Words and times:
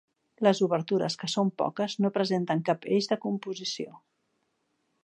Les 0.45 0.61
obertures, 0.67 1.17
que 1.23 1.29
són 1.33 1.51
poques, 1.63 1.97
no 2.05 2.11
presenten 2.17 2.65
cap 2.71 2.89
eix 2.97 3.13
de 3.13 3.21
composició. 3.29 3.97